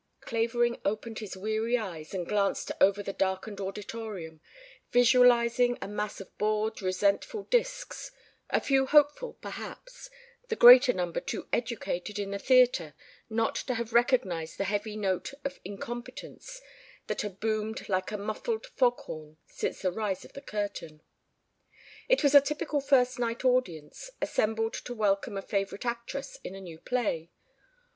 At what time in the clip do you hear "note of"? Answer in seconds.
14.97-15.59